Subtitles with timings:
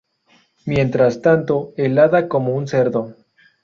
[0.65, 3.15] Mientras tanto, el hada como un cerdo.